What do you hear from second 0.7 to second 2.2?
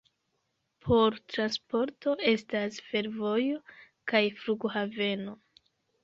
Por transporto